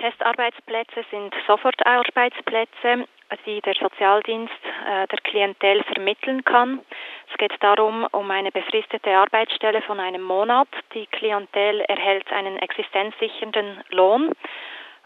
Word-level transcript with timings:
Testarbeitsplätze 0.00 1.04
sind 1.10 1.34
Sofortarbeitsplätze, 1.46 3.06
die 3.46 3.60
der 3.60 3.74
Sozialdienst 3.74 4.52
äh, 4.86 5.06
der 5.06 5.18
Klientel 5.22 5.82
vermitteln 5.84 6.42
kann. 6.44 6.80
Es 7.30 7.36
geht 7.36 7.52
darum, 7.60 8.06
um 8.12 8.30
eine 8.30 8.50
befristete 8.50 9.10
Arbeitsstelle 9.10 9.82
von 9.82 10.00
einem 10.00 10.22
Monat. 10.22 10.68
Die 10.94 11.06
Klientel 11.06 11.80
erhält 11.82 12.32
einen 12.32 12.58
existenzsichernden 12.58 13.84
Lohn 13.90 14.32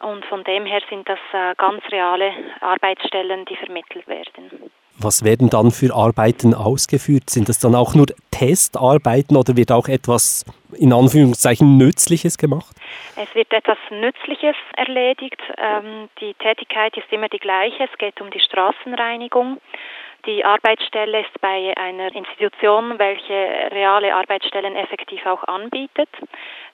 und 0.00 0.24
von 0.26 0.44
dem 0.44 0.64
her 0.64 0.80
sind 0.88 1.08
das 1.08 1.18
äh, 1.32 1.54
ganz 1.56 1.82
reale 1.90 2.32
Arbeitsstellen, 2.60 3.44
die 3.46 3.56
vermittelt 3.56 4.06
werden. 4.06 4.70
Was 4.98 5.24
werden 5.24 5.50
dann 5.50 5.70
für 5.70 5.94
Arbeiten 5.94 6.54
ausgeführt? 6.54 7.28
Sind 7.28 7.48
das 7.48 7.58
dann 7.58 7.74
auch 7.74 7.94
nur 7.94 8.06
Testarbeiten 8.30 9.36
oder 9.36 9.56
wird 9.56 9.72
auch 9.72 9.88
etwas 9.88 10.44
in 10.78 10.92
Anführungszeichen 10.92 11.76
Nützliches 11.76 12.38
gemacht? 12.38 12.74
Es 13.16 13.32
wird 13.34 13.52
etwas 13.52 13.78
Nützliches 13.90 14.56
erledigt. 14.76 15.40
Ähm, 15.58 16.08
die 16.20 16.34
Tätigkeit 16.34 16.96
ist 16.96 17.10
immer 17.10 17.28
die 17.28 17.38
gleiche. 17.38 17.84
Es 17.84 17.98
geht 17.98 18.20
um 18.20 18.30
die 18.30 18.40
Straßenreinigung. 18.40 19.60
Die 20.26 20.42
Arbeitsstelle 20.42 21.20
ist 21.20 21.40
bei 21.42 21.74
einer 21.76 22.14
Institution, 22.14 22.98
welche 22.98 23.34
reale 23.72 24.14
Arbeitsstellen 24.14 24.74
effektiv 24.74 25.24
auch 25.26 25.44
anbietet. 25.44 26.08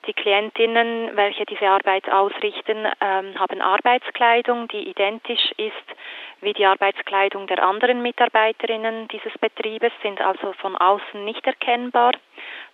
Die 0.07 0.13
Klientinnen, 0.13 1.15
welche 1.15 1.45
diese 1.45 1.67
Arbeit 1.67 2.09
ausrichten, 2.09 2.87
ähm, 3.01 3.37
haben 3.37 3.61
Arbeitskleidung, 3.61 4.69
die 4.69 4.89
identisch 4.89 5.51
ist 5.57 5.95
wie 6.39 6.53
die 6.53 6.65
Arbeitskleidung 6.65 7.45
der 7.47 7.63
anderen 7.63 8.01
Mitarbeiterinnen 8.01 9.07
dieses 9.09 9.37
Betriebes, 9.37 9.91
sind 10.01 10.21
also 10.21 10.53
von 10.53 10.75
außen 10.75 11.23
nicht 11.23 11.45
erkennbar, 11.45 12.13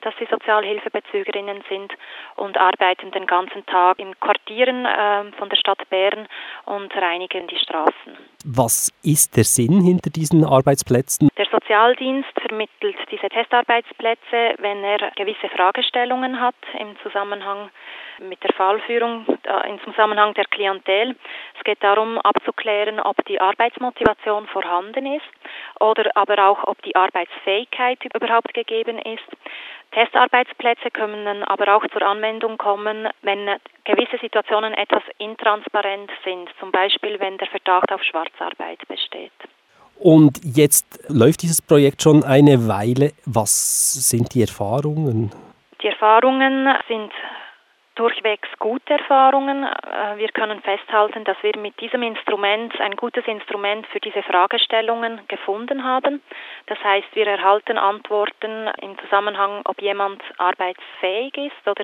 dass 0.01 0.13
sie 0.19 0.27
Sozialhilfebezügerinnen 0.29 1.63
sind 1.69 1.93
und 2.35 2.57
arbeiten 2.57 3.11
den 3.11 3.25
ganzen 3.25 3.65
Tag 3.65 3.99
in 3.99 4.17
Quartieren 4.19 4.85
äh, 4.85 5.31
von 5.37 5.49
der 5.49 5.57
Stadt 5.57 5.87
Bern 5.89 6.27
und 6.65 6.95
reinigen 6.95 7.47
die 7.47 7.57
Straßen. 7.57 8.17
Was 8.45 8.91
ist 9.03 9.37
der 9.37 9.43
Sinn 9.43 9.81
hinter 9.81 10.09
diesen 10.09 10.45
Arbeitsplätzen? 10.45 11.29
Der 11.37 11.47
Sozialdienst 11.51 12.29
vermittelt 12.39 12.97
diese 13.11 13.29
Testarbeitsplätze, 13.29 14.55
wenn 14.59 14.83
er 14.83 15.11
gewisse 15.15 15.49
Fragestellungen 15.49 16.39
hat 16.39 16.55
im 16.79 16.95
Zusammenhang 17.03 17.69
mit 18.19 18.43
der 18.43 18.53
Fallführung 18.53 19.25
äh, 19.47 19.69
im 19.69 19.79
Zusammenhang 19.83 20.33
der 20.33 20.45
Klientel. 20.45 21.15
Es 21.57 21.63
geht 21.63 21.83
darum 21.83 22.17
abzuklären, 22.19 22.99
ob 22.99 23.15
die 23.25 23.39
Arbeitsmotivation 23.39 24.47
vorhanden 24.47 25.05
ist 25.05 25.25
oder 25.79 26.09
aber 26.15 26.49
auch, 26.49 26.63
ob 26.65 26.81
die 26.83 26.95
Arbeitsfähigkeit 26.95 27.99
überhaupt 28.13 28.53
gegeben 28.53 28.99
ist. 28.99 29.27
Testarbeitsplätze 29.91 30.91
können 30.91 31.25
dann 31.25 31.43
aber 31.43 31.75
auch 31.75 31.87
zur 31.87 32.01
Anwendung 32.01 32.57
kommen, 32.57 33.07
wenn 33.21 33.49
gewisse 33.85 34.17
Situationen 34.19 34.73
etwas 34.73 35.03
intransparent 35.17 36.11
sind, 36.23 36.49
zum 36.59 36.71
Beispiel 36.71 37.19
wenn 37.19 37.37
der 37.37 37.47
Verdacht 37.47 37.91
auf 37.91 38.03
Schwarzarbeit 38.03 38.79
besteht. 38.87 39.31
Und 39.99 40.39
jetzt 40.43 41.09
läuft 41.09 41.41
dieses 41.41 41.61
Projekt 41.61 42.03
schon 42.03 42.23
eine 42.23 42.67
Weile. 42.67 43.13
Was 43.25 44.09
sind 44.09 44.33
die 44.35 44.41
Erfahrungen? 44.41 45.31
Die 45.81 45.87
Erfahrungen 45.87 46.67
sind 46.87 47.11
durchwegs 47.97 48.47
gute 48.59 48.93
Erfahrungen. 48.93 49.63
Äh, 49.63 50.17
wir 50.17 50.29
können 50.29 50.61
festhalten, 50.61 51.23
dass 51.23 51.37
wir 51.41 51.57
mit 51.57 51.79
diesem 51.81 52.03
Instrument 52.03 52.79
ein 52.79 52.95
gutes 52.95 53.25
Instrument 53.27 53.85
für 53.87 53.99
diese 53.99 54.23
Fragestellungen 54.23 55.21
gefunden 55.27 55.83
haben. 55.83 56.21
Das 56.67 56.81
heißt, 56.83 57.07
wir 57.13 57.27
erhalten 57.27 57.77
Antworten 57.77 58.69
im 58.81 58.97
Zusammenhang, 58.99 59.61
ob 59.65 59.81
jemand 59.81 60.21
arbeitsfähig 60.37 61.35
ist 61.37 61.67
oder 61.67 61.83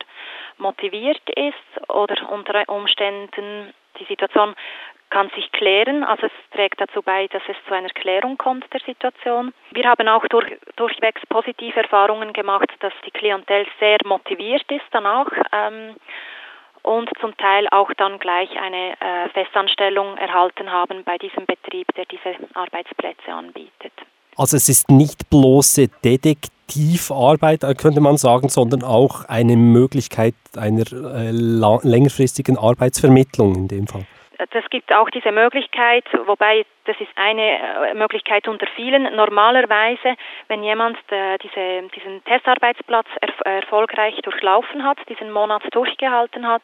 motiviert 0.58 1.28
ist 1.30 1.90
oder 1.90 2.30
unter 2.30 2.68
Umständen 2.70 3.74
die 4.00 4.06
Situation 4.06 4.56
kann 5.10 5.30
sich 5.36 5.52
klären. 5.52 6.04
Also 6.04 6.26
es 6.26 6.32
trägt 6.52 6.82
dazu 6.82 7.04
bei, 7.04 7.28
dass 7.28 7.44
es 7.48 7.56
zu 7.68 7.74
einer 7.74 7.90
Klärung 7.90 8.38
kommt 8.38 8.66
der 8.74 8.80
Situation. 8.82 9.54
Wir 9.72 9.86
haben 9.86 10.08
auch 10.08 10.26
durch, 10.28 10.58
durchwegs 10.76 11.22
positive 11.30 11.80
Erfahrungen 11.80 12.34
gemacht, 12.34 12.70
dass 12.80 12.94
die 13.06 13.12
Klientel 13.12 13.68
sehr 13.80 13.98
motiviert 14.06 14.70
ist 14.72 14.86
danach. 14.92 15.32
Ähm, 15.52 15.96
und 16.82 17.10
zum 17.22 17.38
Teil 17.38 17.68
auch 17.70 17.94
dann 17.94 18.20
gleich 18.20 18.50
eine 18.60 19.00
äh, 19.00 19.30
Festanstellung 19.30 20.18
erhalten 20.18 20.72
haben 20.72 21.04
bei 21.04 21.18
diesem 21.18 21.46
Betrieb, 21.46 21.88
der 21.96 22.06
diese 22.06 22.36
Arbeitsplätze 22.56 23.32
anbietet. 23.32 23.94
Also 24.36 24.58
es 24.58 24.70
ist 24.70 24.90
nicht 24.90 25.30
bloße 25.30 25.90
Detektivarbeit, 26.04 27.62
könnte 27.78 28.02
man 28.02 28.18
sagen, 28.18 28.50
sondern 28.50 28.84
auch 28.84 29.26
eine 29.26 29.56
Möglichkeit 29.56 30.36
einer 30.56 30.92
äh, 30.92 31.32
längerfristigen 31.32 32.58
Arbeitsvermittlung 32.58 33.56
in 33.56 33.68
dem 33.68 33.88
Fall. 33.88 34.06
Das 34.52 34.68
gibt 34.70 34.92
auch 34.92 35.10
diese 35.10 35.32
Möglichkeit, 35.32 36.06
wobei 36.26 36.66
das 36.86 37.00
ist 37.00 37.12
eine 37.16 37.90
äh, 37.90 37.94
Möglichkeit 37.94 38.48
unter 38.48 38.68
vielen. 38.76 39.16
Normalerweise, 39.16 40.16
wenn 40.48 40.64
jemand 40.64 40.98
äh, 41.12 41.38
diese, 41.38 41.88
diesen 41.96 42.24
Testarbeitsplatz 42.26 43.08
erfolgreich 43.46 44.16
durchlaufen 44.24 44.84
hat, 44.84 44.98
diesen 45.08 45.32
Monat 45.32 45.64
durchgehalten 45.72 46.48
hat, 46.48 46.64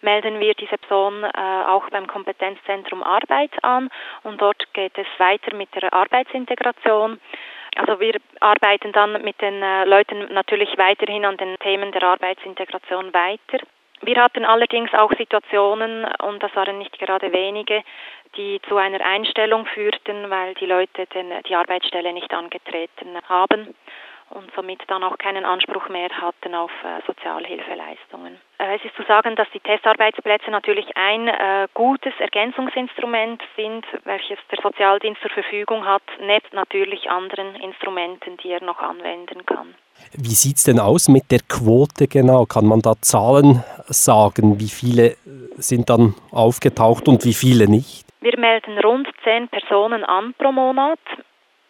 melden 0.00 0.38
wir 0.40 0.54
diese 0.54 0.78
Person 0.78 1.24
äh, 1.24 1.28
auch 1.66 1.90
beim 1.90 2.06
Kompetenzzentrum 2.06 3.02
Arbeit 3.02 3.52
an 3.62 3.90
und 4.22 4.40
dort 4.40 4.72
geht 4.72 4.96
es 4.96 5.06
weiter 5.18 5.54
mit 5.54 5.68
der 5.74 5.92
Arbeitsintegration. 5.92 7.20
Also 7.76 8.00
wir 8.00 8.14
arbeiten 8.40 8.92
dann 8.92 9.22
mit 9.22 9.40
den 9.40 9.60
Leuten 9.84 10.32
natürlich 10.32 10.76
weiterhin 10.78 11.24
an 11.24 11.36
den 11.36 11.56
Themen 11.58 11.92
der 11.92 12.02
Arbeitsintegration 12.02 13.12
weiter. 13.12 13.64
Wir 14.02 14.22
hatten 14.22 14.44
allerdings 14.44 14.92
auch 14.94 15.12
Situationen, 15.18 16.06
und 16.22 16.42
das 16.42 16.54
waren 16.54 16.78
nicht 16.78 16.98
gerade 16.98 17.32
wenige, 17.32 17.82
die 18.36 18.60
zu 18.68 18.76
einer 18.76 19.04
Einstellung 19.04 19.66
führten, 19.66 20.30
weil 20.30 20.54
die 20.54 20.66
Leute 20.66 21.06
den, 21.06 21.32
die 21.48 21.54
Arbeitsstelle 21.54 22.12
nicht 22.12 22.32
angetreten 22.32 23.18
haben 23.28 23.74
und 24.30 24.50
somit 24.54 24.80
dann 24.88 25.02
auch 25.02 25.18
keinen 25.18 25.44
Anspruch 25.44 25.88
mehr 25.88 26.08
hatten 26.10 26.54
auf 26.54 26.70
äh, 26.84 27.00
Sozialhilfeleistungen. 27.06 28.38
Äh, 28.58 28.76
es 28.76 28.84
ist 28.84 28.94
zu 28.96 29.02
sagen, 29.04 29.36
dass 29.36 29.48
die 29.52 29.60
Testarbeitsplätze 29.60 30.50
natürlich 30.50 30.96
ein 30.96 31.28
äh, 31.28 31.68
gutes 31.74 32.12
Ergänzungsinstrument 32.18 33.42
sind, 33.56 33.84
welches 34.04 34.38
der 34.50 34.58
Sozialdienst 34.62 35.20
zur 35.22 35.30
Verfügung 35.30 35.84
hat, 35.86 36.02
nebst 36.20 36.52
natürlich 36.52 37.10
anderen 37.10 37.54
Instrumenten, 37.56 38.36
die 38.38 38.50
er 38.50 38.62
noch 38.62 38.78
anwenden 38.78 39.46
kann. 39.46 39.74
Wie 40.12 40.34
sieht 40.34 40.56
es 40.56 40.64
denn 40.64 40.78
aus 40.78 41.08
mit 41.08 41.30
der 41.30 41.40
Quote 41.48 42.06
genau? 42.06 42.44
Kann 42.44 42.66
man 42.66 42.80
da 42.80 42.94
Zahlen 43.00 43.64
sagen? 43.86 44.60
Wie 44.60 44.68
viele 44.68 45.16
sind 45.56 45.90
dann 45.90 46.14
aufgetaucht 46.30 47.08
und 47.08 47.24
wie 47.24 47.34
viele 47.34 47.68
nicht? 47.68 48.06
Wir 48.20 48.38
melden 48.38 48.78
rund 48.78 49.08
zehn 49.24 49.48
Personen 49.48 50.04
an 50.04 50.34
pro 50.38 50.52
Monat. 50.52 50.98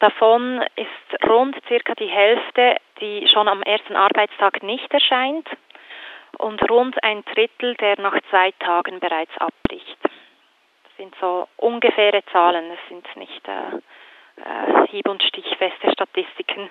Davon 0.00 0.64
ist 0.76 1.28
rund 1.28 1.56
circa 1.66 1.94
die 1.94 2.08
Hälfte, 2.08 2.76
die 3.00 3.26
schon 3.28 3.48
am 3.48 3.62
ersten 3.62 3.96
Arbeitstag 3.96 4.62
nicht 4.62 4.92
erscheint 4.92 5.48
und 6.38 6.70
rund 6.70 7.02
ein 7.02 7.24
Drittel, 7.24 7.74
der 7.76 8.00
nach 8.00 8.18
zwei 8.30 8.52
Tagen 8.60 9.00
bereits 9.00 9.36
abbricht. 9.38 9.98
Das 10.02 10.96
sind 10.96 11.14
so 11.20 11.48
ungefähre 11.56 12.24
Zahlen, 12.32 12.68
das 12.68 12.78
sind 12.88 13.16
nicht 13.16 13.48
äh, 13.48 13.76
äh, 14.44 14.86
hieb- 14.88 15.08
und 15.08 15.22
stichfeste 15.22 15.90
Statistiken. 15.92 16.66